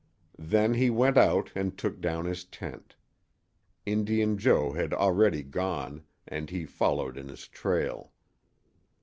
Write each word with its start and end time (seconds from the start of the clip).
Then 0.39 0.73
he 0.73 0.89
went 0.89 1.15
out 1.15 1.51
and 1.53 1.77
took 1.77 2.01
down 2.01 2.25
his 2.25 2.43
tent. 2.43 2.95
Indian 3.85 4.35
Joe 4.39 4.71
had 4.73 4.95
already 4.95 5.43
gone, 5.43 6.05
and 6.27 6.49
he 6.49 6.65
followed 6.65 7.17
in 7.19 7.27
his 7.27 7.47
trail. 7.47 8.11